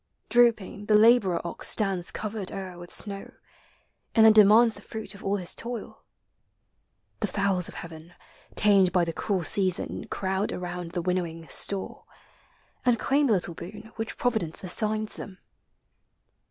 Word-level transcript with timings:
Drooping, 0.29 0.87
the 0.87 0.95
laborer 0.95 1.39
ox 1.45 1.69
Stands 1.69 2.09
covered 2.09 2.51
o'er 2.51 2.79
with 2.79 2.91
snow, 2.91 3.31
and 4.15 4.25
then 4.25 4.33
demands 4.33 4.73
The 4.73 4.81
fruit 4.81 5.13
of 5.13 5.23
all 5.23 5.35
his 5.37 5.53
toil. 5.53 6.01
The 7.19 7.27
fowls 7.27 7.67
of 7.67 7.75
heaven, 7.75 8.15
Tamed 8.55 8.91
by 8.91 9.05
the 9.05 9.13
cruel 9.13 9.43
season, 9.43 10.07
crowd 10.07 10.51
around 10.51 10.93
The 10.93 11.03
winnowing 11.03 11.47
store, 11.49 12.05
and 12.83 12.97
claim 12.97 13.27
Hie 13.27 13.35
lit 13.35 13.47
lie 13.47 13.53
boon 13.53 13.91
Which 13.97 14.17
Providence 14.17 14.63
assigns 14.63 15.17
them. 15.17 15.37